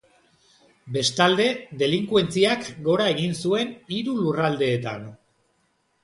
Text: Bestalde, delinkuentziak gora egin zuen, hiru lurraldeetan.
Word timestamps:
Bestalde, 0.93 1.43
delinkuentziak 1.81 2.65
gora 2.87 3.05
egin 3.17 3.35
zuen, 3.49 3.75
hiru 3.97 4.15
lurraldeetan. 4.21 5.05